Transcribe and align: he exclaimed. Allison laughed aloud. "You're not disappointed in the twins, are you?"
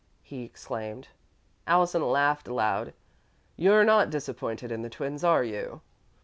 he 0.23 0.43
exclaimed. 0.43 1.09
Allison 1.67 2.01
laughed 2.01 2.47
aloud. 2.47 2.95
"You're 3.55 3.83
not 3.83 4.09
disappointed 4.09 4.71
in 4.71 4.81
the 4.81 4.89
twins, 4.89 5.23
are 5.23 5.43
you?" 5.43 5.81